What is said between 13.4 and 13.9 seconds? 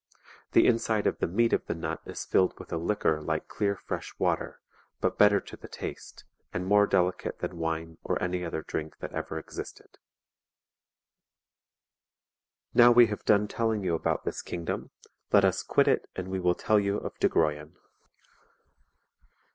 telling